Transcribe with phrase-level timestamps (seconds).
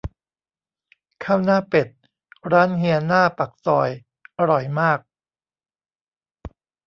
[1.23, 1.87] ข้าวหน้าเป็ด
[2.51, 3.89] ร้านเฮียหน้าปากซอย
[4.37, 4.99] อร่อยมาก